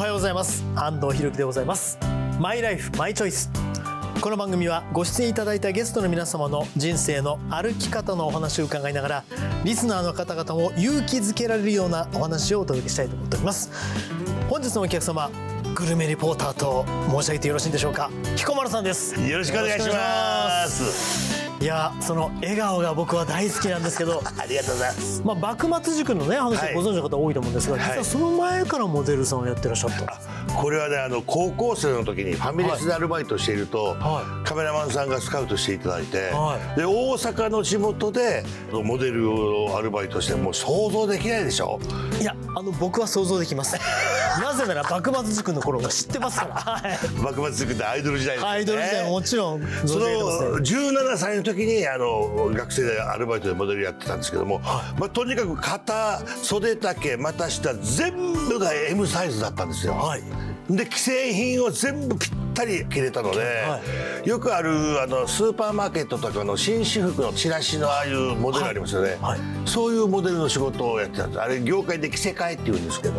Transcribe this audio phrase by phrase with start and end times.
[0.00, 0.64] おはようございます。
[0.76, 1.98] 安藤博樹でございます。
[2.40, 3.50] マイライフマイチョイス
[4.22, 9.24] この番組はご出演いただいたゲストの皆様の人生の歩き方のお話を伺いながら
[9.62, 13.70] リスナーの方々を勇気づけられるようなお話をお届けしたいと思っております。
[14.48, 15.30] 本日のお客様
[15.74, 18.10] グルメリポーターと申し上げてよろしいんでしょうか。
[18.36, 19.20] 彦丸さんです。
[19.20, 21.29] よろしくお願いします。
[21.60, 24.22] いやその笑顔が僕は大好きなんですけど。
[24.38, 25.22] ありがとうございます。
[25.22, 27.84] まあ幕末塾のね話をご存知の方多いと思うんですが、はい。
[27.84, 29.96] 実はその前からモデルさんをやってらっしゃった。
[30.02, 41.78] んです、これはねあの高校生の時にファミレスでアルバイトしていると、はカメラマンさんがスカウトしていただいて、はで大阪の地元でモデルをアルバイトしてもう想像できないでしょ？
[42.20, 43.78] いやあの僕は想像できます。
[44.40, 46.54] なぜなら幕末塾の頃が知ってますから。
[46.60, 46.98] はい。
[47.20, 48.56] 幕末塾ってアイドル時代ですよね。
[48.56, 50.44] アイドル時代ももちろんその存じ上げてます。
[50.44, 50.50] ね
[51.10, 54.60] 17歳の時にあの学生でアルバイトでモデルやってたんですけども、
[54.98, 59.94] まあ、とにかく肩袖丈股下全部が M サイズだったんですよ。
[59.94, 60.22] はい
[60.76, 63.80] で既製品を全部ぴったり着れたので、は
[64.24, 69.20] よくあるあのスーパーマーケットとかの紳士服のチラシのああいうモデルありますよね、はい。
[69.20, 69.40] はい。
[69.64, 71.40] そういうモデルの仕事をやってたんです。
[71.40, 73.14] あれ業界で着せ替えって言うんですけど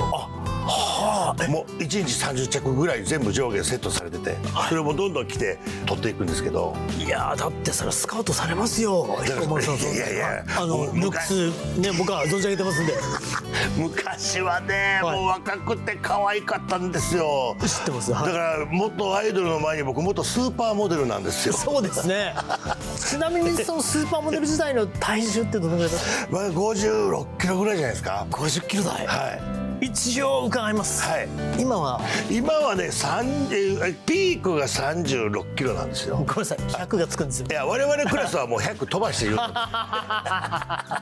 [0.62, 1.48] はあ。
[1.48, 4.36] もう1日30着ぐらい全部上下セットされてて、
[4.70, 6.76] それもどんどん着て取っていくんですけど。
[7.00, 9.17] いやだってそれスカウトされますよ。
[9.23, 12.94] 彦丸さんいやいやいやあのルックスね僕は存じ上げてますんで。
[13.78, 15.17] 昔はね、はい。
[15.17, 17.56] もう若くて可愛かったんですよ。
[17.59, 18.14] 知ってます。
[18.14, 18.26] はい。
[18.26, 21.54] だから元アイドルの前に僕元スーパーモデルなんですよ。
[21.54, 22.36] そうですね。
[22.98, 28.28] ちなみにそのスーパーモデル時代の体重ってどのぐらいだったまあ56キロぐらいじゃないですか。
[28.30, 29.06] 50キロ台。
[29.08, 29.30] は
[29.67, 31.27] い一応伺います、はい。
[31.59, 31.99] 今は？
[32.29, 36.17] 今はね30えピークが36キロなんですよ。
[36.17, 36.59] ごめんなさい。
[36.59, 37.47] 100がつくんですよ。
[37.49, 39.41] いや我々クラスはもう100飛ばして言うと。
[39.52, 41.02] な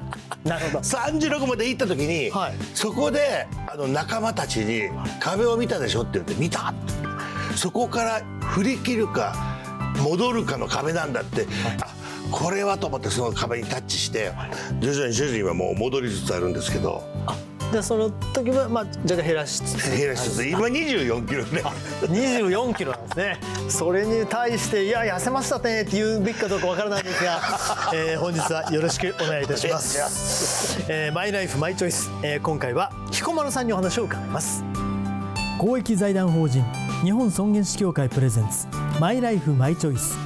[0.59, 0.79] るほど。
[0.79, 2.53] 36まで行った時に、はい。
[2.73, 4.84] そこであの仲間たちに
[5.19, 6.94] 「壁を見たでしょ?」って言って「見た!」って。
[7.57, 9.35] そこから振り切るか
[10.01, 11.45] 戻るかの壁なんだって、
[11.81, 11.88] あ
[12.31, 14.31] これはと思ってその壁にタッチして
[14.79, 17.03] 徐々に徐々に今もう戻りつつあるんですけど。
[17.28, 17.35] あ
[17.72, 19.97] でその時はまあ若干減らしつつ。
[19.97, 20.46] 減らしつつ。
[20.47, 21.62] 今24キロね。
[22.02, 23.40] 24キロなんですね。
[23.68, 27.40] それに対していや痩せましたねって言うべきかどうかわからないんですが、
[27.94, 34.63] えー本日はよろしくお願いいたします、えーマイライフマイチョイス、えー今回は彦丸さんにお話を伺います。
[35.59, 36.63] 公益財団法人
[37.03, 38.68] 日本尊厳死協会プレゼンツ
[39.00, 40.18] マイライフマイチョイス。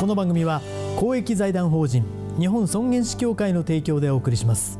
[0.00, 0.62] この番組は
[0.96, 2.04] 公益財団法人
[2.38, 4.79] 日本尊厳死協会の提供でお送りします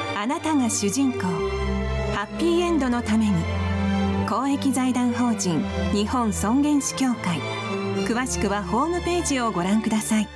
[0.21, 1.21] あなたが主人公。
[2.13, 3.33] ハッピーエンドのために。
[4.29, 7.39] 公益財団法人日本尊厳死協会。
[8.05, 10.27] 詳しくはホームページをご覧ください。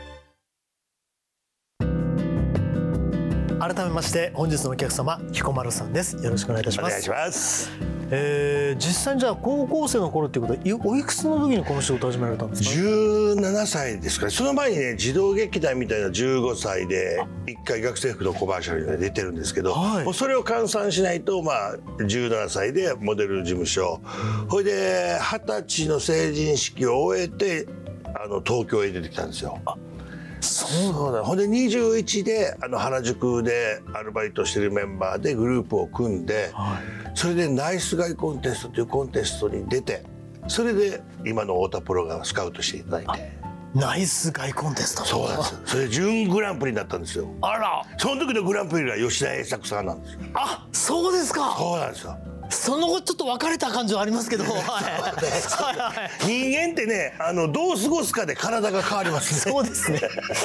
[3.59, 6.16] 改めまして本日のお客様彦丸さんです。
[6.16, 6.88] よろしくお願いいたします。
[6.88, 14.31] お願いしますえー実際にじゃあ高校生の頃っていうことはいおいくつの時にこの仕事を始められたんですか？17歳ですかね。
[14.31, 20.05] その前にね児童劇団みたいな15歳で一回学生服のコマーシャルにね出てるんですけど、はい。
[20.05, 24.01] もうそれを換算しないとまあ17歳でモデル事務所。
[24.49, 27.67] ほいで二十歳の成人式を終えて
[28.13, 29.59] あの東京へ出てきたんですよ。
[30.41, 36.52] そうだほんで21であの原宿でアルバイトしてるメンバーでグループを組んで、
[37.14, 40.03] それでナイスガイコンテストというコンテストに出て
[40.47, 43.46] それで今の太田プロがスカウトしていただいて。
[43.76, 45.03] ナイスガイコンテスト。
[45.03, 45.59] そうなんですよ。
[45.66, 47.28] それで準グランプリになったんですよ。
[47.41, 47.85] あら。
[47.97, 50.20] その時のグランプリが吉田栄作さんなんですよ。
[50.34, 51.55] あそうですか。
[51.58, 52.17] そうなんですよ
[52.50, 54.44] その後ちょっと別れた感じはありますけど。
[54.47, 56.26] はいはいはい。
[56.26, 59.52] 人間ってねあのどう過ごすかで体が変わりますね。
[59.52, 60.02] そうですね。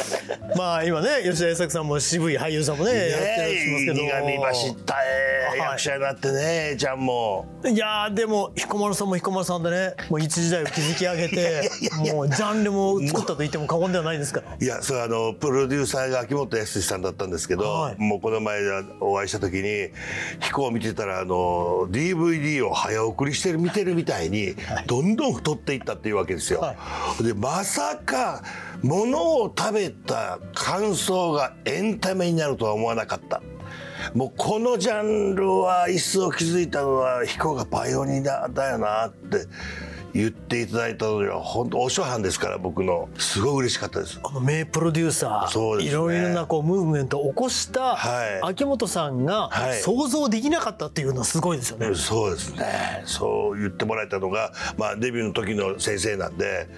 [0.56, 3.94] まあ今ね吉田栄作さんも渋い俳優さんもねやってらっしますけど。
[3.94, 4.94] 苦み走った
[5.56, 11.70] 役者になってねちゃんもいやーでも彦丸さんも彦丸さんでねもう一時代を築き上げて
[12.12, 14.56] もうジャンルも作ったと言っても過言ではないですから。
[14.60, 17.94] いやそれあのプロデューサーが秋元康さんだったんですけど、はい。
[17.98, 18.60] もうこの前
[19.00, 19.90] お会いした時に
[20.40, 24.54] 飛行を見てたらあの DVD を早送りしてる見てるみたいに
[24.86, 26.60] どんどん太っていったっていうわけですよ。
[26.60, 26.76] は
[27.20, 28.42] でまさか
[28.82, 33.42] 物を食べた感想がエンタメになるとは思わなかった。
[34.14, 39.46] もうこのジャンルは一層気づいたのは彦がパイオニアだよなって
[40.14, 43.08] 言っていただいたのには本当お初版ですから僕の。
[43.18, 44.20] すごい嬉しかったです。
[44.24, 45.84] あの名プロデューサー、ね。
[45.84, 48.40] いろいろなこうムーブメントを起こしたはい。
[48.42, 49.78] 秋元さんがはい。
[49.80, 51.94] 想像できなかったっていうのはすごいですよね。
[51.94, 53.02] そうですね。
[53.04, 56.68] そう言ってもらえたのが、まあ、デビューの時の先生なんで、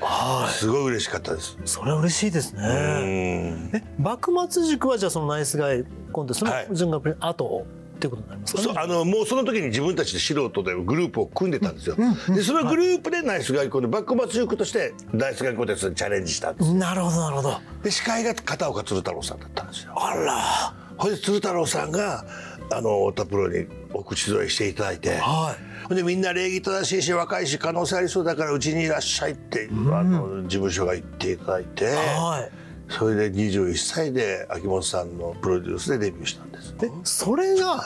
[0.50, 1.56] すごい嬉しかったです。
[1.64, 2.67] それは嬉しいですうね。
[2.67, 3.70] ん。
[3.75, 6.69] え幕末塾はじゃあそのナイスガイコンテストのはい。
[6.73, 7.67] 準学年後
[8.02, 8.64] ってことになりますかね。
[8.64, 11.96] そうあのもうその時に自分たちで素人でグループを組んでたんですよ。
[12.28, 16.75] でそのグループでナイス外交で幕末塾としてナイス外交テストにチャレンジしたんです。
[16.75, 17.60] なるほどなるほど。
[17.82, 19.93] で司会が片岡鶴太郎さんだったんですよ。
[19.96, 20.75] あら。
[20.96, 22.25] ほいで鶴太郎さんが
[22.72, 25.16] あの太田プロにお口添えしていただいて。
[25.16, 25.56] は
[25.90, 25.94] い。
[25.94, 32.62] でみんな礼儀正しいし若いし可能性ありそうだからうちにいらっしゃいって、あの事務所が言っていただいて、はい。
[32.99, 36.77] それで21歳で秋元さんのプロデュースでデビューしたんです。
[36.77, 37.83] でそれが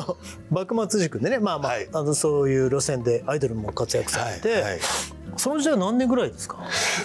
[0.50, 4.80] 幕末塾でねまあまあ,、はいあのそういう路線でアイドルも活躍されて、はいはい
[5.36, 6.58] その時代何年ぐらいですか？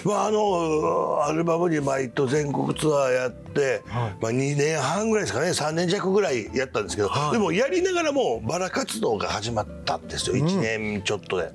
[0.04, 3.82] まああのアルバムに毎と全国ツアーやって、
[4.20, 5.50] まあ、2年半ぐらいですかね。
[5.50, 10.36] 3年弱ぐらいやったんですけど、でもやりながらもバラ活動が始まったんですよ。
[10.36, 11.50] 1年ちょっとで、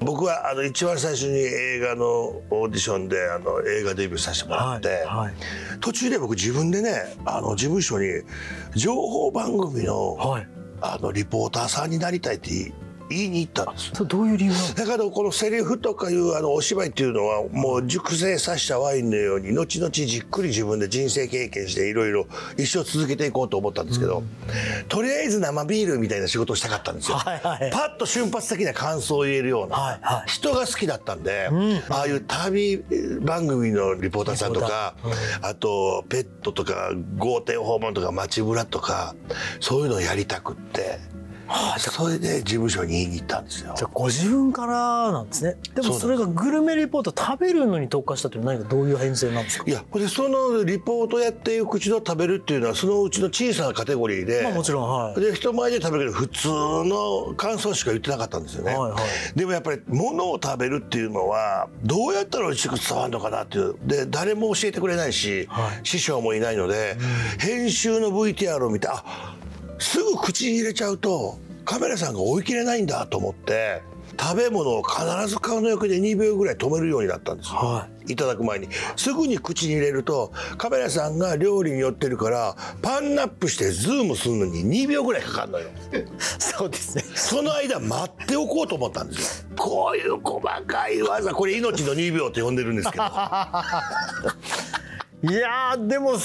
[0.00, 5.04] 僕はあの一番最初に映画のオーディションであの映画デビューさせてもらって、はい。
[5.04, 5.34] はい。
[5.80, 8.06] 途中で僕自分でねあの事務所に
[8.74, 10.46] 情報番組の,、はい。
[10.80, 12.72] あのリポーターさんになりたいって
[13.12, 22.26] 言いに行ったんですどういう理由だからこのセリフとかいうあのお芝居っていうのはもう熟成させたワインのように後々じっくり自分で人生経験していろいろ
[22.56, 24.22] 一生続けていこうと思ったんですけど、
[24.88, 27.16] とりあえず生ビールみたいな仕事をしたかったんですよ。
[27.16, 27.70] はいはい。
[27.72, 30.28] パッと瞬発的な感想を言えるような、はいはい。
[30.28, 31.48] 人が好きだったんで、
[31.88, 32.82] ああいう旅
[33.20, 34.94] 番組のリポーターさんとか、
[35.42, 39.14] あとペットとか豪邸訪問とか街ブラとか
[39.60, 41.11] そういうのをやりたくって。
[41.78, 43.74] それで事務所に言いに行ったんですよ。
[43.76, 45.56] じゃあご自分からなんですね。
[45.74, 49.64] でもそれがグルメリポート食べるのに特化したというのは何かどういう編成なんですか？
[49.66, 55.20] いやでそのリポートやっていく口の食べるっていうのはそのうちの小さなカテゴリーで、まあもちろんはい。
[55.20, 58.98] で人前で食べる普通の感想しか言ってなかったんですよね、はいは
[59.34, 59.38] い。
[59.38, 63.76] でもやっぱり物を食べるっていうのはどうやったら美味しく伝わるのかなっていう。
[63.84, 65.80] で誰も教えてくれないし、はい。
[65.86, 66.96] 師匠もいないので、
[67.38, 69.36] 編集の VTR を見てあ
[69.78, 73.82] すぐ口に入れちゃうとカメラさんが追い切れないんだと思って
[74.20, 78.16] 食べ物を必ず顔の横で2秒ぐらい止めるようになったんですよ、、はい。
[78.16, 78.68] ただく前に。
[78.96, 85.68] すぐに口に入れるとカメラさんが料理に寄ってるからパンナップしてズームするのに2秒ぐらいかかるのよ。
[86.18, 87.04] そうですね。
[87.14, 89.56] その間待っておこうと思ったんですよ。
[89.56, 93.04] こういう細かい技これ命の2秒って呼んでるんですけど。
[95.24, 96.18] いやーでも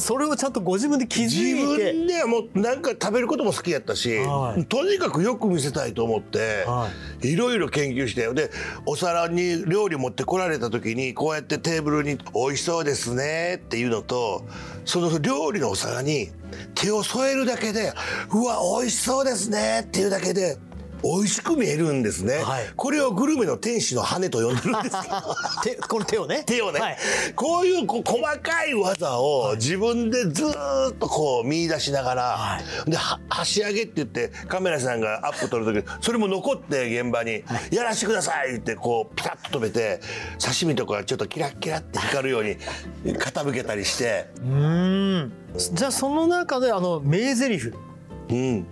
[0.00, 6.88] それをちゃんとご自分で気づいて自分でもうなんか食べることも好きやったし、はいとにかくよく見せたいと思って、、は
[7.22, 8.50] いろいろ研究してで
[8.86, 14.44] お皿に料理持ってこられた時にこうやってテーブルに「美味しそうですね」っていうのと
[14.84, 16.30] その料理のお皿に
[16.74, 17.92] 手を添えるだけで
[18.32, 20.56] 「うわ美味しそうですね」っていうだけで。
[21.02, 22.64] 美味しく見えるんですね、はい。
[22.76, 25.36] これをグルメの天使の羽と呼んでるんですけど。
[25.62, 26.44] 手この手をね。
[26.46, 26.98] 手をね、はい。
[27.34, 40.00] こういうこう細かい技を自分でずーっとこう見出しながら、はでは箸上げって言ってカメラさんがアップ撮る時それも残って現場に「やらしてください」ってこうピタッと止めて
[40.38, 42.56] 刺身とかちょっとキラッキラって光るように
[43.04, 44.28] 傾けたりして。
[44.38, 45.32] うーん。
[45.74, 47.68] じゃあその中であの名台詞。
[47.68, 47.91] うん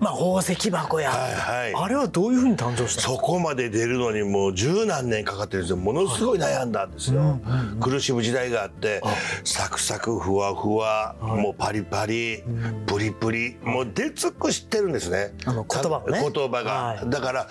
[0.00, 1.74] まあ宝石箱や、はいはい。
[1.74, 5.76] あれはどういうふうに誕生したのそこまで出るのにもう十何年かかってるんですよ。
[5.76, 7.38] ものすごい悩んだんですよ、
[7.80, 9.02] 苦しむ時代があって
[9.44, 12.42] サクサクふわふわ、もうパリパリ、
[12.86, 15.32] プリプリもう出尽くしてるんですね。
[15.44, 16.20] あの言葉をね。
[16.20, 17.10] 言葉が、はい。
[17.10, 17.48] だから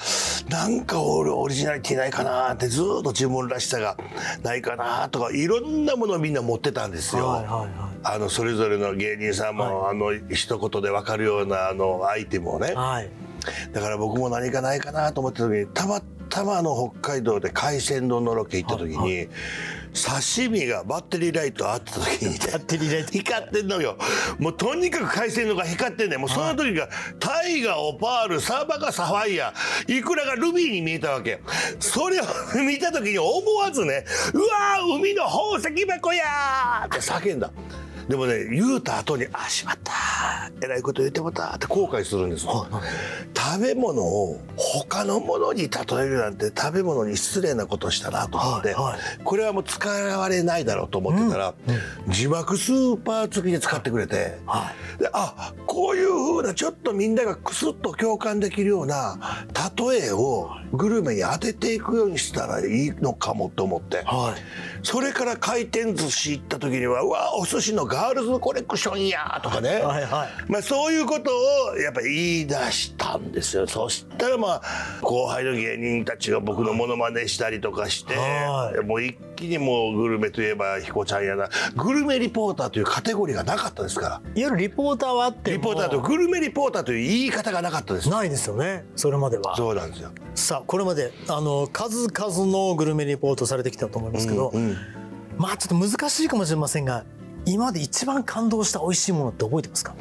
[0.49, 3.97] なんか俺オリジナリティないかなってずっと自分らしさが
[4.43, 7.69] ないかなとかいろんなものをみんな持ってたんですよ、はいはいはい。
[8.03, 13.09] あのそれぞれの芸人さんも、あの一言で分かるようなあのアイテムをね、はい。
[13.73, 19.27] だから僕も何かないかなと思ってた時にたまたまあの北海道で海鮮丼のロケ行った時に、
[19.93, 23.11] 刺身がバッテリーライトあった時に、バッテリーライト。
[23.11, 23.97] 光ってんのよ。
[24.37, 26.19] もうとにかく海鮮丼が光ってんねん。
[26.19, 26.87] もうその時が
[27.19, 29.53] タイがオパールサバがサファイア
[29.87, 31.41] イクラがルビーに見えたわけ。
[31.79, 32.23] それを
[32.63, 33.29] 見た時に思
[33.59, 37.51] わずね「うわー海の宝石箱や!」って叫んだ
[38.09, 39.93] でもね言うた後に「あしまった」
[40.61, 42.67] えらいこと言ってもたって後悔するんですよ、
[43.35, 48.99] 食べ物を他のものに例えるなんて食べ物に失礼なことしたなと思って、はいはい。
[49.23, 51.53] これはもう使われないだろうと思ってたら、
[52.07, 59.45] 字幕スーパー付きで使ってくれて、はであこういうふうなちょっとみんながクスッと共感できるような
[59.77, 64.03] 例えをグルメに当てていくようにしたらいいのかもと思って。
[64.05, 64.41] はい。
[64.83, 70.29] それから回転寿司行った時には「うわお寿司のガールズコレクションや」とかね、はいはい。
[70.47, 71.31] まあ、そういうこと
[71.71, 73.67] をやっぱり言い出したんですよ。
[73.67, 74.61] そしたらまあ
[75.01, 78.85] 後輩の芸人たちが僕のモノマネしたりとかして、はい。
[78.85, 81.49] もう一気にもうグルメといえば彦ちゃんやな。
[81.75, 84.09] グルメリポーターというカテゴリーがなかったですから。
[84.09, 88.09] いわゆるリポーターはあってもリポーターとグルメリポーターという言い方がなかったです。
[88.09, 88.85] ないですよね。
[88.95, 89.55] それまでは。
[89.55, 90.11] そうなんですよ。
[90.35, 94.77] さあこれまであの数々のグルメリポートされてきたと思いますけど、うんうん。
[95.37, 97.05] まあちょっと難しいかもしれませんが
[97.51, 99.95] 今まで一番感動した美味しいものって覚えてますか？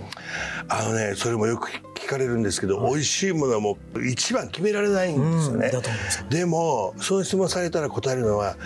[0.69, 5.67] あのねそれもよく聞かれるんですけど、美味しいものはもう一番決められないんですよね。
[5.67, 8.57] うんだと思いますでもそういう質問されたら答えるのは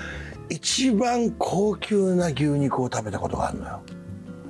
[0.48, 3.80] 一番高級な牛肉を食べたことがあるのよ。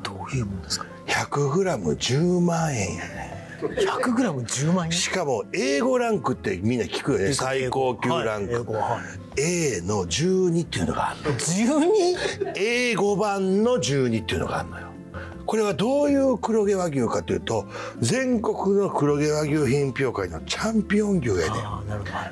[0.02, 3.21] どういうものですか？100g10 万円やね。
[3.68, 7.32] 100g10 万円しかも A5 ランクってみんな聞くよね。
[7.32, 12.52] 最高級ランク、はい A の12っていうのがあるの 12?
[12.54, 14.91] A5 番の12っていうのがあるのよ
[15.46, 17.66] これはどういう黒毛和牛かというと
[18.00, 21.36] 全国の黒毛和牛品評会のチャンピオン牛や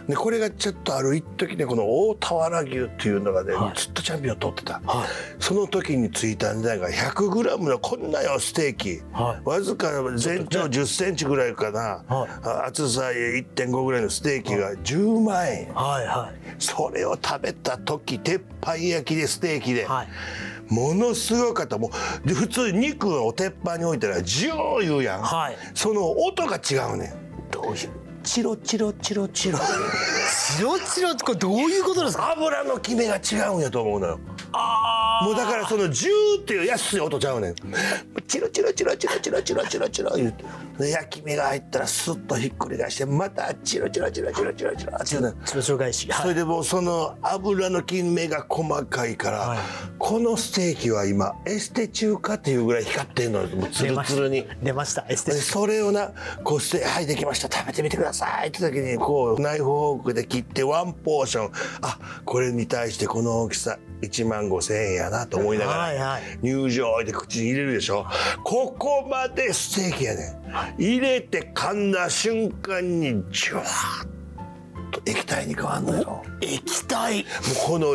[0.08, 3.78] でこれがちょっとある一時ねこの大俵牛っていうのがね、はい。
[3.78, 5.08] ずっとチャンピオン取ってた、はい。
[5.38, 9.48] その時についた値段が 100g のこんなよステーキ、はい。
[9.48, 12.30] わずか全長1 0ンチぐらいかな、はい。
[12.44, 16.54] あ厚さ1.5ぐらいのステーキが10万円、はいはい。
[16.58, 20.08] それを食べた時鉄板焼きでステーキで、はい
[20.70, 21.76] ものすごかった。
[21.78, 21.90] も
[22.24, 25.56] うで普通肉を鉄板に置いたらジュー言うやん、はい。
[25.74, 27.50] その音が違うねん。
[27.50, 27.88] どういう？
[28.22, 29.58] チロチロチロチロ。
[29.58, 32.32] チロチロってこれどういうことですか？
[32.32, 34.20] 油のキメが違うんやと思うのよ。
[34.52, 37.54] あもうだからそのジューっていう安い音ちゃうねん。
[38.26, 40.42] チロチロチロチロチロチロチロチロ言うて。
[40.42, 40.48] で
[40.88, 46.08] 焼き目が入ったらスッとひっくり返してまたチロチロチロチロチロチロっていうねチロチロ返し。
[46.08, 46.22] はい。
[46.22, 49.58] それでもうその油のキメが細かいから、はい。
[49.98, 53.48] このステーキは今エステ中華っていうぐらい光ってんのよ。
[53.56, 54.46] もうツルツルに。
[54.62, 56.12] 出ましたエステでそれをな
[56.44, 57.54] こうして「はいできました。
[57.54, 61.52] 食べてみてください」って時にこうナイフフォークで切ってワンポーション。
[61.82, 68.06] あこれに対してこの大きさ1万5千円やなと思いながら、入場で口に入れるでしょ。
[68.44, 70.39] ここまでステーキやねん
[70.78, 76.22] 入れて噛んだ瞬間にジュワーッと液体に変わんのよ。
[76.40, 77.24] 液体もう
[77.66, 77.86] この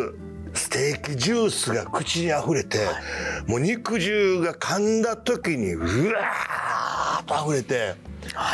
[0.54, 2.80] ステーキジュースが口にあふれて、
[3.46, 7.96] もう肉汁が噛んだ時にうわーっとあふれて、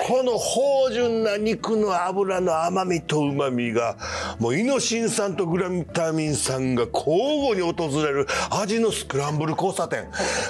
[0.07, 3.97] この芳醇な肉の脂の甘みとうまみが
[4.39, 10.01] もうイノシン酸とグラミタミン酸が交互に訪れる味のスクランブル交差点。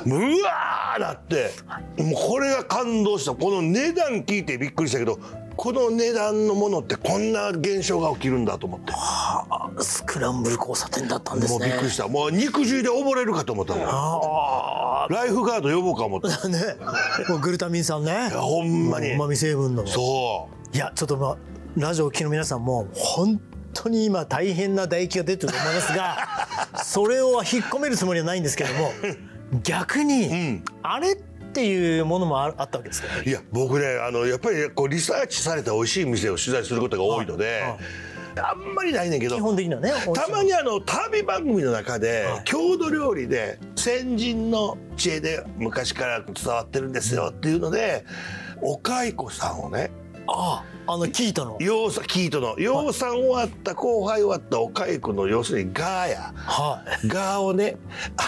[0.06, 1.52] うわーなって
[1.98, 3.34] もうこれが感動した。
[3.34, 5.20] この値段聞いてびっくりしたけど
[5.62, 8.94] この値段のものってこんな現象が起きるんだと思って。
[9.84, 11.60] スクランブル交差点だったんですね。
[11.60, 12.08] もうびっくりした。
[12.08, 13.86] もう肉汁で溺れるかと思ったもん。
[13.88, 16.78] あライフガード呼ぼうか思った ね。
[17.30, 18.12] もうグルタミン酸ね。
[18.12, 19.12] やほんまに。
[19.12, 19.86] うまみ成分の。
[19.86, 21.38] そいやちょっとまあ
[21.78, 23.40] ラジオを聴きの皆さんも本
[23.76, 26.18] 当に今大変な唾液が出てると思いますが
[26.84, 28.92] それを引っ込めるつもりはないんですけども
[29.62, 30.64] 逆に、ん。
[30.82, 33.08] あれっていうものもああったわけですか？
[33.26, 37.64] ういや僕ねあのやっぱりこうリサーチされた美味しい店を取材することが多いので、
[38.38, 42.44] あんまりないねんけど基本的にはねたまにあの旅番組の中で、はい。
[42.46, 48.06] 郷土料理で先人の知恵で昔から伝わってるんですよっていうので
[48.62, 49.92] お蚕さんをね
[50.28, 51.58] あああのキートの？
[51.60, 52.60] 養蚕キートの。
[52.60, 57.78] 養蚕終わった後輩終わったお蚕の要するにガーやはいガーをね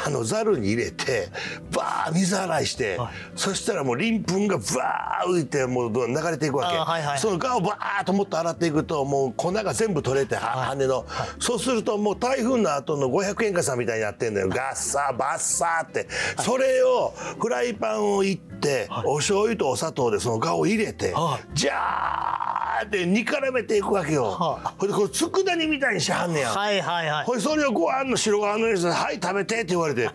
[0.05, 1.29] あのざるに入れて
[1.71, 11.05] バー水洗いして、はいそしたらもう鱗粉がバー浮いてもう流れていくわけ、あはいはいそのガーをバーッともっと洗っていくともう粉が全部取れて、は羽の、
[11.39, 16.07] そうするともう台風の後の500円傘みたいになってんのよガッサーバッサーって、
[16.39, 22.42] それをフライパンをいって、お醤油とお砂糖でそのガーを入れて、はジャー
[22.85, 27.25] って煮絡めていくわけよ、はほいでこれ佃煮みたいにしはんねや、はいはいはい。
[27.25, 30.09] ほいそれをご飯の白ご飯のやつで「はい食べて」って言われてや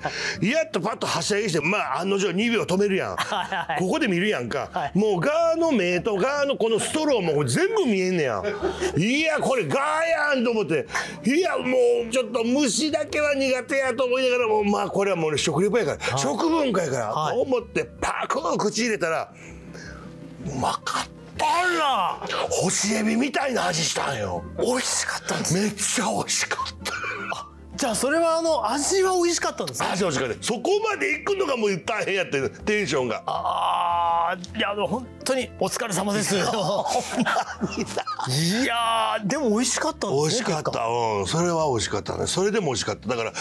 [0.66, 3.16] っとパッとはしゃぎしてまあ案の定2秒止めるやん。
[3.16, 4.99] はいはいここで見るやんか、はい。
[4.99, 8.42] もうガーの目とガーのこのストローも全部見えんねや。
[8.42, 10.87] んいやこれガーやんと思って。
[11.25, 11.64] いやも
[12.08, 19.32] うちょっと虫だけは苦手やと思いながらもまあこれはもう俺食レポやから、食文化やから、はいと思ってパクッ口入れたら
[20.47, 22.28] うまかったあら。
[22.50, 24.42] 干しエビみたいな味したんよ。
[24.59, 25.54] 美味しかったんです。
[25.54, 26.92] めっちゃ美味しかった。
[27.76, 29.88] じゃあそれはあの味は美味しかったんですね。
[29.92, 30.42] 味美味しかった。
[30.42, 33.23] そこまで行くのがもう大変やってテンションが。
[33.26, 36.35] ああいやあの本当にお疲れ様です。
[36.37, 42.26] いやーでも美味しかった美味しかった、うん、それは美味しかったね。
[42.26, 43.08] それでも美味しかった。
[43.08, 43.32] だから、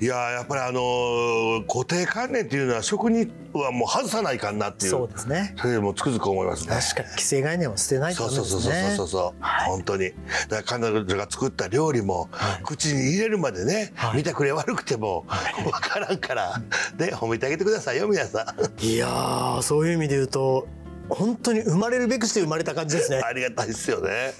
[0.00, 4.90] い、ややっぱりあのー固定観念っていうのは食にはもう外さないかんなっていう。
[4.90, 5.54] そうですね。
[5.58, 6.74] それでもうつくづく思いますね。
[6.74, 8.34] 確かに既成概念は捨てないとね。
[8.34, 10.12] そうそうそうそうそう、本当に。
[10.48, 12.28] だから彼女が作った料理も、
[12.64, 14.16] 口に入れるまでね、はい。
[14.16, 15.24] 見てくれ悪くても
[15.62, 16.60] 分からんから
[16.96, 18.84] で褒めてあげてくださいよ皆さん。
[18.84, 20.66] いやーそういう意味で言うと
[21.08, 23.20] 本当に生まれるべくして生まれた感じですね。
[23.24, 24.34] ありがたいですよね。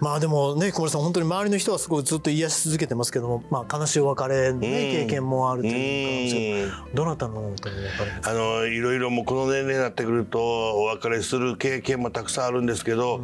[0.00, 6.94] まあでもね小森さん本当に周りの人はすごいずっと癒し続けてますけども、まあ、悲しいお別れの、ねうん経験もあるというかうん。
[6.94, 8.04] どなたの本当に分か？
[8.04, 13.22] りあのいろいろもうこの年齢になってくるとお別れする経験もたくさんあるんですけど、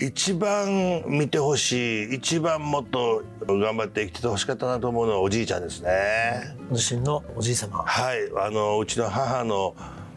[0.00, 6.56] 一番見てほしい一番もっと頑張って生きててほしかったなと思うのはおじいちゃんですね。
[6.70, 7.82] ご自身のおじい様。
[7.82, 8.18] はい。
[8.38, 9.74] あのうちの母の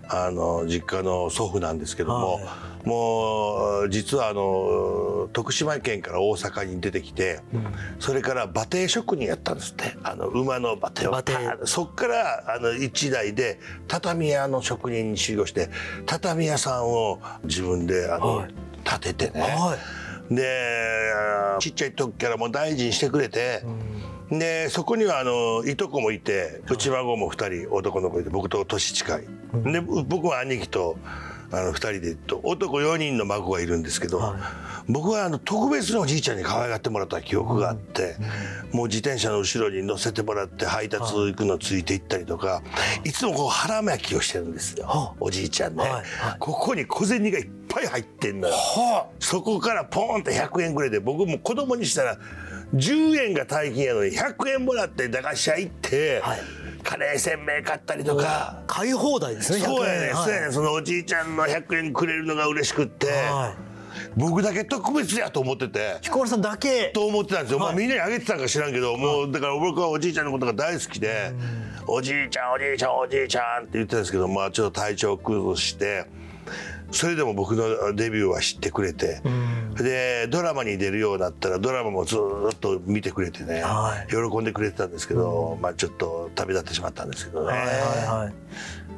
[0.10, 2.88] あの実家の祖父なんですけども、はい。
[2.88, 7.42] もう実はあの徳島県から大阪に出てきて、
[8.00, 9.96] それから馬蹄職人やったんですって。
[10.04, 11.10] あの馬の馬蹄を。
[11.12, 11.34] 馬蹄。
[11.66, 15.70] そっからあの一代で畳屋の職人に修行して
[16.06, 18.54] 畳屋さんを自分であの、はい。
[18.84, 19.78] 建ててね、は
[20.32, 20.36] い。
[20.36, 21.14] で
[21.60, 23.64] ちっちゃい時からもう大事にしてくれて、
[24.32, 30.98] でそこにはあのいとこもいて内孫も2人男の子いて僕と年近い、で僕は兄貴と
[31.52, 34.36] あの2人でと男4人の孫がいるんですけど、
[34.88, 38.18] 僕はあの特別におじいちゃんに可愛がってもらった記憶があって、
[38.72, 42.62] もう自転車の後ろに乗せてもらって配達行くのついて行ったりとか、
[43.04, 45.16] い、つもこう腹巻きをしてるんですよ、はあ。
[45.20, 45.92] おじいちゃんね、はい。
[45.92, 46.04] はい。
[46.40, 48.56] ここに小銭がいっぱい入ってんのよ。
[49.20, 52.20] そこからポーンって100円くらいで僕も子供にしたら
[52.76, 56.40] 10円が大金やのに100円もらって駄菓子屋行って、はい
[56.84, 58.62] カレーせんべい買ったりとか。
[58.68, 60.16] 買い放題ですねそうやね、100円。
[60.16, 63.70] そうやねそのおじいちゃんの100円くれるのが嬉しくって、はい。
[64.16, 65.98] 僕だけ特別やと思ってて。
[66.02, 66.92] 彦摩呂さんだけ。
[66.94, 71.34] と思ってたんですよ、まあ、はいみんなにあげてたんか知らんけど、もうだから僕はおじいちゃんのことが大好きで
[71.88, 76.06] 「おじいちゃんおじいちゃんおじいちゃん」って言ってたんですけどまあちょっと体調崩して
[76.92, 79.22] それでも僕のデビューは知ってくれて、
[79.84, 84.12] でドラマに出るようになったらドラマもずーっと見てくれてね、はい。
[84.12, 87.48] 喜んでくれてたんですけど、まあちょっと旅立ってしまったんですけどね。
[87.48, 87.68] はいはい
[88.26, 88.34] はい。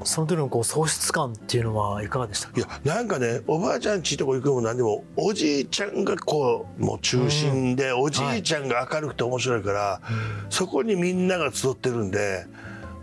[0.04, 2.54] その時のこう喪失感っていうのはいかがでしたか？
[2.58, 10.02] いやなんかねおばあちゃんちとこ行くのも何でもおじいちゃんがこうもう中心で、おじいちゃんが明るくて面白いから、
[10.50, 12.48] そこにみんなが集ってるんで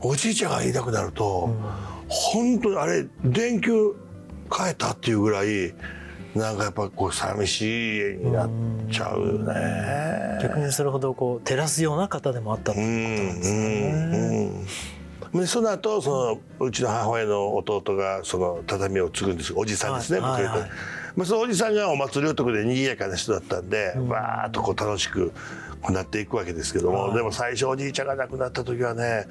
[0.00, 1.54] おじいちゃんがいなくなると、
[2.08, 3.94] 本当にあれ電球
[4.52, 5.74] 変えたっていうぐらい
[6.38, 8.50] なんかやっぱこう寂しい家になっ
[8.90, 10.38] ちゃうよね。
[10.42, 14.66] 逆にそれほどこう照らすような方でもあったとういうことなんですんね。
[15.32, 15.40] うん。
[15.40, 19.52] でその後そのうちの母親の弟がその畳を継ぐんです。
[19.54, 20.42] おじさんですね、はい
[21.16, 25.32] まあ、そのおじさんがお祭り男で賑やかな人だったんで、わーっとこう楽しく
[25.90, 29.26] なっていくわけですけども、でも最初おじいちゃんが亡くなった時はね、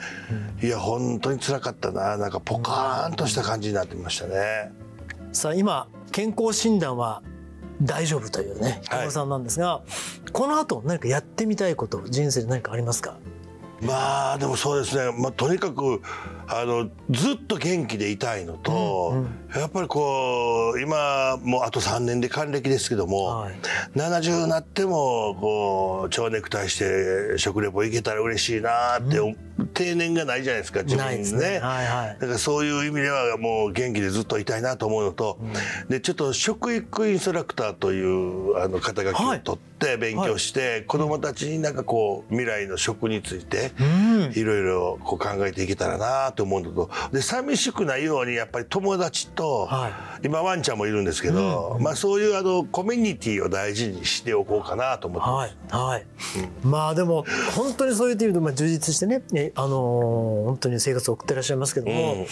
[0.61, 2.17] いや本当に辛かったな。
[2.17, 4.71] なんかポカーンとした感じになってましたね。
[5.31, 5.87] さあ今
[6.17, 7.21] 健康診断は
[7.79, 9.83] 大丈夫というね彦さんなんですが、
[10.33, 13.19] この後何かやってみたいこと人生で何かありますか？
[13.83, 16.01] まあでもそうですね、まあ、とにかく
[16.49, 23.55] あのずっと元気でいたいのと、やっぱりこう今もうあと3年で還暦ですけども、はい。
[23.95, 29.19] 70になってもこう蝶ネクタイして食レポ行けたら嬉しいなって、
[29.73, 31.59] 定年がないじゃないですか自分にないですね。
[31.59, 32.17] はいはい。
[32.19, 35.39] だからそういう意味ではもう元気でずっといたいなと思うのと、
[35.89, 43.71] でちょっと食育インストラクターというあの肩書きを取って勉強して、子どもたちになんかこう未来の食について
[44.35, 46.89] いろいろこう考えていけたらなと思うのと。
[47.11, 49.91] で寂しくないようにやっぱり友達と、は
[50.23, 55.75] 今ワンちゃんもいるんですけど、まあ、そういうあのコミュニティを大事にしておこうかなと思ってます。
[55.75, 55.91] はい。
[55.91, 56.05] はい、
[56.63, 62.27] まあでも本当にそういう意味でまあ充実してねえあのー本当に生活を送ってらっしゃいますけども、うんうん。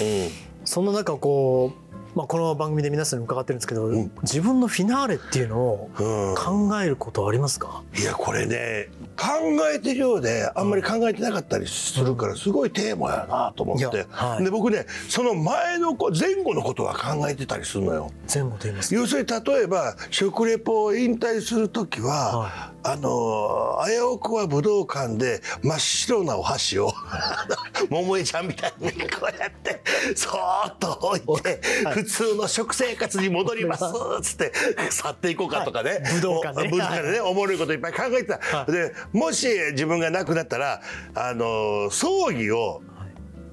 [0.63, 1.84] そんな中こう、
[2.15, 3.89] まあ、この番組で皆さんに伺ってるんですけど、
[4.21, 6.35] 自分のフィナーレっていうのをうん。
[6.35, 9.25] 考えることはありますか、いやこれね考
[9.73, 14.43] えてるようであんまり考えてなかったりするからすごいテーマやなと思っいて、やはい。
[14.45, 18.11] で僕ねその前のこ前後のことは考えてたりするのよ。
[18.33, 19.01] 前後と言いますか？
[19.01, 26.93] 要するに例えば食レポを引退する時は、はあの危うくは武道館で真っ白なお箸を
[27.89, 29.81] 桃江ちゃんみたいにこうやって
[30.15, 31.59] そーっと置いて、
[31.93, 33.83] 普通の食生活に戻ります
[34.19, 34.53] っつって
[34.91, 40.81] 去っていこうかとかね、武道館でね武道館でねおもろいこといっぱい考えてた、でもし自分が亡くなったら
[41.15, 42.83] あの葬儀を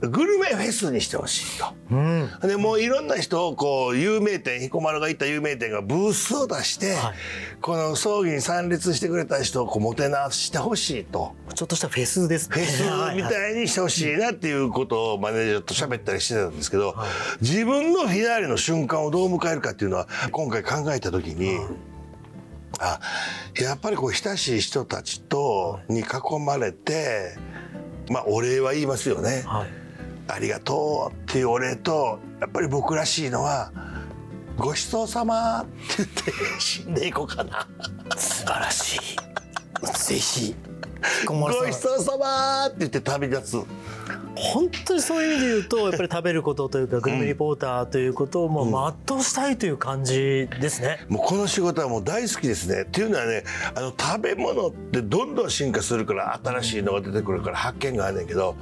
[0.08, 2.46] グルメフェスにしてほしいと。
[2.46, 6.96] でもういろんな人をこう有名店彦摩呂が行った有名店がブースを出して、
[7.60, 11.34] この葬儀に参列してくれた人をこうもてなしてほしいと。
[11.54, 12.56] ちょっとしたフェスですね。
[12.56, 16.96] フェスみいたいにしてほしいなっていうことをマネージャーと喋ったりしてたんですけど、
[17.40, 21.58] 自分のフィナーレの瞬間をどう迎えるかっていうのは今回考えた時に、
[22.80, 22.98] あ
[23.60, 26.04] やっぱりこう親しい人たちとに囲
[26.44, 27.36] まれて
[28.08, 29.44] まあお礼は言いますよね。
[29.46, 29.82] はい
[30.28, 33.72] ありがとうっていうお礼とやっぱり僕らしいのは
[34.56, 37.66] ごちそうさまって言って死んでいこうかな。
[38.16, 39.00] 素晴らしい
[39.98, 40.54] ぜひ
[41.26, 43.66] ごちそうさまって言って旅立つ。
[44.35, 51.04] 本当にそういう意味で言うとやっぱり食べることというかグルメリポーターということをもう全うしたいという感じですね。
[51.08, 52.82] もうこの仕事はもう大好きですね。
[52.82, 58.56] っていうのはねあの食べ物ってどんどん進化するから新しいのが出てくるから発見があるんだけど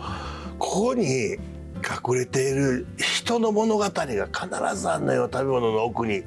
[0.61, 1.39] ここに
[1.81, 6.23] 隠れている人の物語が必ずあんのよ食べ物の奥に。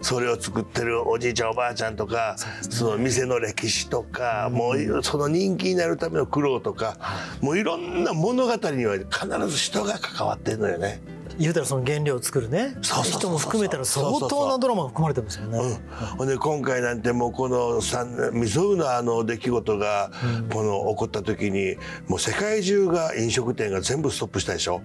[0.00, 2.36] それを作ってるおじいちゃんおばあちゃんとか
[2.70, 6.96] その店の歴史とかもうその人気になるための苦労とか
[7.42, 11.00] もういろんな物語には必ず人が関わってるのよね。
[11.40, 12.76] 言うたらその原料を作るね。
[12.82, 15.58] 人も含めたら相当なドラマが含まれてますよね。
[15.58, 20.10] うん、ほんで今回なんてもうこの三未曾有のあの出来事が
[20.52, 21.76] この起こった時に
[22.08, 24.82] もう世界中が飲食店が全部ストップしたでしょ。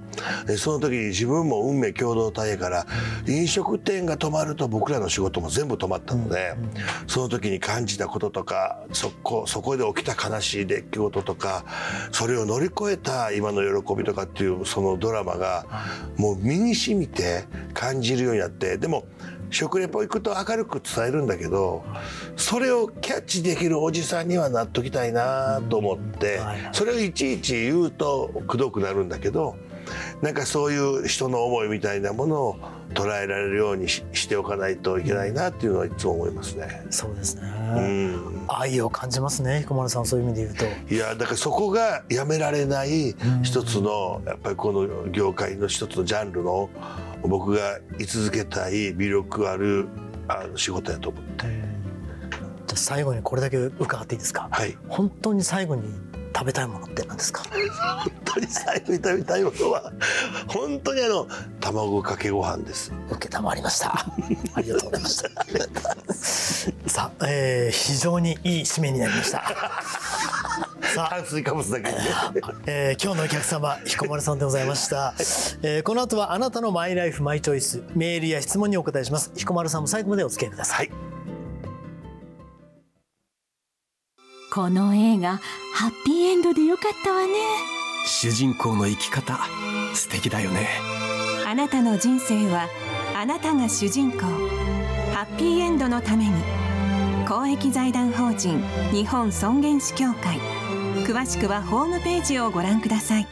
[0.48, 2.86] でその時に自分も運命共同体やから
[3.28, 6.56] 飲食店が止まると僕らの仕事も全部止まったので、
[7.08, 11.66] その時に感じたこととかそこそこで起きた悲しい出来事とか
[12.14, 15.66] それを乗り越えた今の喜びとかっていうそのドラマが
[16.16, 19.06] もう身に染みて感じるようになってでも
[19.50, 21.84] 食レポ行くと明るく伝えるんだけど
[22.36, 26.40] それをキャッチできるおじさんにはなっときたいなと思って
[26.72, 29.56] それをいちいち言うとくどくなるんだけど
[30.22, 32.60] なんかそういう人の思いみたいなものを
[32.96, 36.86] 捉えられるようにししておかないといけないなっていうのはいつも思いますね。
[36.90, 37.42] そうですね、
[37.76, 38.46] うん。
[38.48, 40.94] 愛を感じますね彦摩呂さんそういう意味で言うと。
[40.94, 46.70] いやだからそこがやめられない一つのやっぱりこの業界の一つのジャンルの
[47.22, 49.88] 僕が居続けたい魅力ある
[50.28, 51.46] あの仕事やと思って。
[52.68, 54.76] じゃあ最後にこれだけ伺っていいですか、はい。
[54.88, 55.84] 本当に最後に
[56.38, 57.44] 食べたいものって何ですか？
[57.44, 59.92] 本当に最後に食べたいものは
[60.48, 61.28] 本当にあの
[61.62, 62.92] 卵かけご飯です。
[63.32, 63.94] 承りました。
[64.56, 65.30] ありがとうございました。
[66.90, 69.42] さあ、えー非常にいい締めになりました。
[70.94, 71.10] さあ。
[71.10, 72.04] 炭水化物だけにね。
[72.68, 75.14] えー今日のお客様彦丸さんでございました、
[75.62, 79.32] えーこの後はあなたのマイライフマイチョイスメールや質問にお答えします。
[79.36, 81.15] 彦丸さんも最後までお付き合いください、はい
[84.56, 85.42] この映画
[85.74, 87.34] ハッピーエンドでよかったわね。
[88.06, 89.38] 主人公の生き方
[89.94, 90.70] 素敵だよね。
[91.46, 92.70] あなたの人生は
[93.14, 94.20] あなたが主人公。
[95.14, 96.32] ハッピーエンドのために
[97.28, 98.64] 公益財団法人
[98.94, 100.40] 日本尊厳死協会。
[101.06, 103.28] 詳しくはホームページをご覧ください。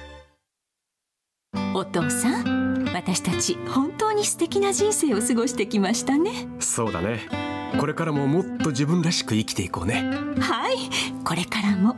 [1.74, 6.50] お父さん私たち本当に素敵な人生を過ごしてきましたね。
[6.60, 10.10] そうだねこれからももっと自分らしく生きていこうね。
[10.40, 10.78] はい。
[11.24, 11.96] これからも。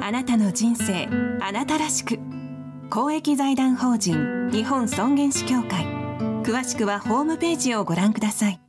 [0.00, 1.08] あなたの人生
[1.40, 2.18] あなたらしく。
[2.90, 5.86] 公益財団法人日本尊厳死協会。
[6.44, 8.60] 詳しくはホームページをご覧ください。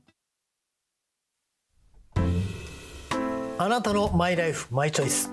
[3.57, 5.31] あなたのマイライフマイチョイス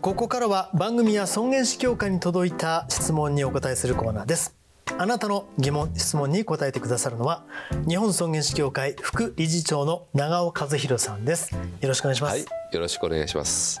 [0.00, 4.57] ここからは番組や尊厳死協会に届いた質問にお答えするコーナーです
[5.00, 7.44] あなたの疑問質問に答えてくださるのは
[7.88, 11.54] 日本尊厳死協会副理事長の長尾和弘さんです。
[11.54, 13.80] よろしくお願いします、はい、よろしくお願いします。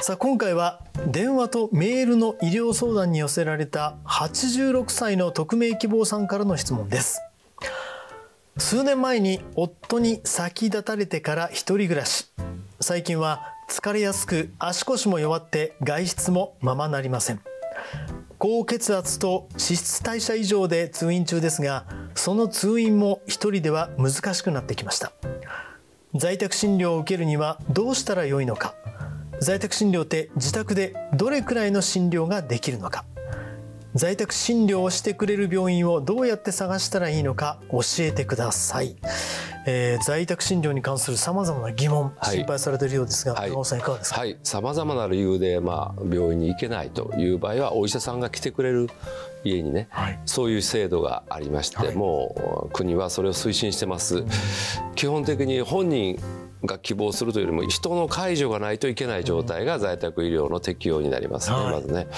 [0.00, 7.20] さあ今回は電話とメールの医療相談に寄せられた86歳の匿名希望さんからの質問です。
[8.56, 12.32] 数年前に夫に先立たれてから一人暮らし。
[12.80, 17.40] 最近は疲れやすく足腰も弱って外出もままなりません
[18.38, 25.12] 高血圧と脂質代謝異常で通院中ですがその通院も一人では難しくなってきました。
[26.14, 28.74] 在宅診療を受けるにはどうしたらよいのか。
[29.40, 33.04] 在宅診療って自宅でどれくらいの診療ができるのか。
[33.94, 38.96] 在宅診療をしてくれる病院をどうやって探したらいいのか教えてください、
[39.70, 42.36] えー在宅診療に関するさまざまな疑問、はい。
[42.36, 43.64] 心配されているようですが、はい。
[43.64, 48.88] さんいかがですか、はい、さまざまな理由で、まあ、病院に行けないという場合はお医者さんが来てくれる
[49.44, 50.18] 家にね、はい。
[50.24, 51.94] そういう制度がありまして、はい。
[51.94, 54.24] もう国はそれを推進してます。
[54.94, 56.18] 基本的に本人
[56.64, 61.72] が希望するというよりも人の介助がないといけない状態が在宅医療の適用になりますね、はい。
[61.72, 62.08] まずね。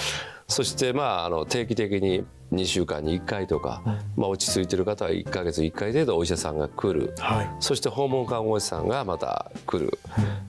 [0.47, 3.83] そしてまああの定期的に2週間に1回とか、
[4.17, 7.51] まあ、落ち着いてる方は1ヶ月1回程度お医者さんが来る、はい。
[7.61, 9.99] そして訪問看護師さんがまた来る、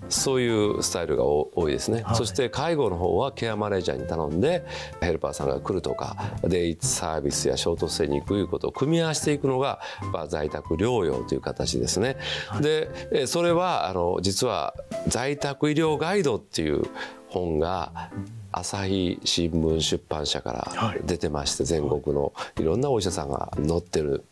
[0.10, 2.16] そういうスタイルが多多いですね、はい。
[2.16, 4.66] そして介護の方はケアマネージャーに頼んで
[5.02, 9.80] ヘルパーさんが来るとかデイサービスやショートステイに行くいうことを組み合わせていくのが、
[10.12, 12.18] まあ、在宅療養という形ですね。
[12.62, 14.74] でえそれはあの実は
[15.08, 16.84] 在宅医療ガイドっていう
[17.30, 18.10] 本が
[18.52, 24.24] 朝日新聞出版社から出てまして全国のいろんなお医者さんが載ってる、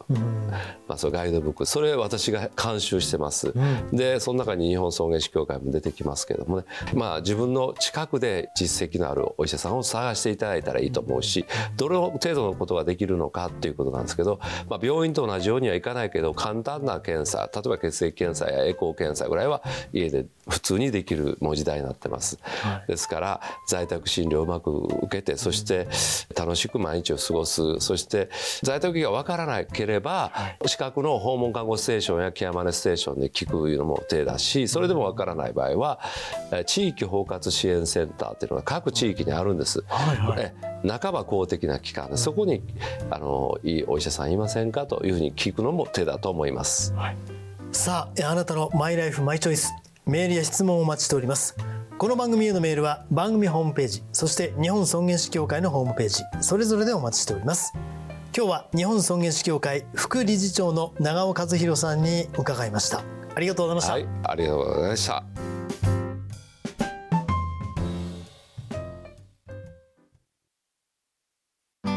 [0.87, 1.65] まあ、そのガイドブック。
[1.65, 3.53] それ私が監修してます、
[3.91, 19.61] でその中に日本送迎士協会も出てきますけどもね、まあ、自分の近くで実績のあるお医者さんを探していただいたらいいと思うしどれ程度のことができるのかっていうことなんですけど、まあ、病院と同じようにはいかないけど簡単な検査例えば血液検査やエコー検査ぐらいは
[19.93, 22.39] 家で普通にできるもう時代になってます、
[22.87, 25.87] ですから在宅診療をうまく受けてそして
[26.35, 27.79] 楽しく毎日を過ごす。
[27.79, 28.29] そして
[28.61, 30.31] 在宅医が分からなければ
[30.65, 35.99] 近くの訪問看護ステーションやケアマネステーションで聞くのも手だしそれでも分からない場合は
[36.51, 39.83] え地域包括支援センターっていうのが各地域にあるんです。
[39.87, 40.39] はいはい。
[40.41, 42.63] え半ば公的な機関でそこに
[43.09, 46.93] あのいいお医者さんいませんかというふうに聞くのも手だと思います。
[47.71, 49.71] さあえあなたのマイライフマイチョイス
[50.05, 51.55] メールや質問をお待ちしております
[51.99, 57.73] この番組へのメールは番組ホームページそして日本尊厳死協会のホームページそれぞれでお待ちしております。
[58.33, 63.03] 今日は日本尊厳死協会副理事長の長尾和弘さんに伺いました。
[63.35, 65.23] ありがとうございました、はい、ありがとうございました。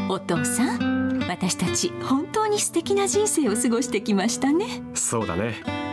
[0.09, 4.83] お父さん私たち本当に素敵な人生を過ごしてきましたね。
[4.95, 5.92] そうだね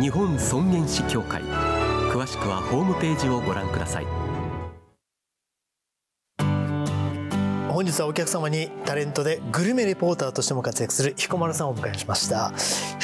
[0.00, 1.42] 日本尊厳死協会。
[1.42, 4.06] 詳しくはホームページをご覧ください。
[7.68, 12.52] 本日はお客様にタレントでグルメレポーターとしても活躍する彦丸さんをお迎えしました。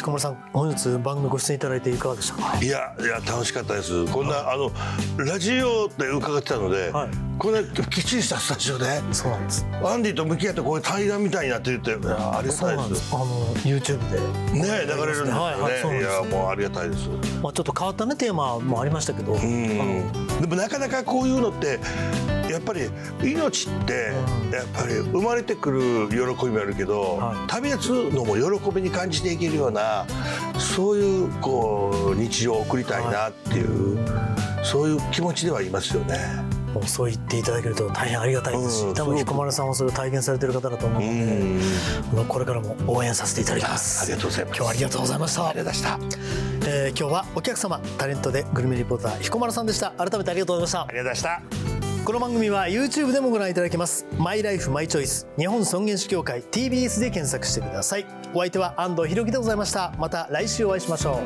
[0.04, 2.62] 彦丸さん本日番組ご出演いただいていかがでしたか？
[2.62, 4.04] いやいや楽しかったです。
[4.12, 4.70] こんなあの
[5.16, 7.10] ラジオで伺ってたので、はい。
[7.38, 9.66] こんなきっちりしたスタジオでそうなんです。
[9.82, 13.08] アンディと向き合ってこういう対談みたいになってるってありがそうたいでなんです。
[13.08, 13.24] すあの
[13.56, 14.20] YouTube で。
[14.52, 17.08] ね流れるんですよね、はいはいいやもうありがたいです。
[17.42, 19.32] まあちょっと変わったねテーマもありましたけど。
[19.32, 20.12] うん。
[20.38, 21.80] でもなかなかこういうのって
[22.50, 22.90] やっぱり
[23.22, 24.12] 命って
[24.52, 27.48] やっぱり生まれてくる喜びもあるけど、はい。
[27.48, 29.93] 旅立つのも喜びに感じていけるような
[30.58, 33.98] そういうこう日常を送りたいなっていう、
[34.62, 36.18] そういう気持ちではいますよね。
[36.74, 41.60] もうそう言っていただけると大変ありがたいですし、うん多分彦丸さんはそれを体現されてる方だと思うのうで、ん。
[42.12, 44.56] あのこれからも応援させていただきまあすりがとうございます。
[44.56, 45.48] 今日はありがとうございました。
[45.48, 46.20] ありがとうございまし
[46.62, 46.68] た。
[46.68, 49.90] えー今日はお客様タレントでグルメリポーター彦丸さんでした。
[49.92, 50.80] 改めてありがとうございました。
[50.82, 51.63] ありがとうございました。
[52.04, 54.04] この番組は YouTube でもご覧いただけます。
[54.18, 58.04] マイライフマイチョイス日本尊厳死協会 TBS で検索してください。
[58.34, 59.94] お相手は安藤博樹でございました。
[59.98, 61.22] また来週お会いしましょ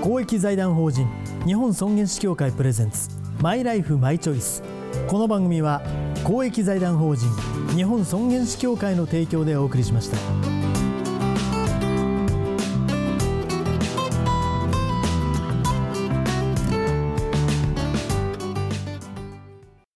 [0.00, 1.08] 公益財団法人
[1.44, 3.08] 日本尊厳死協会プレゼンツ
[3.40, 4.62] マイライフマイチョイス。
[5.08, 5.82] この番組は
[6.22, 7.28] 公益財団法人
[7.74, 10.71] 日本尊厳死協会の提供でお送りしました。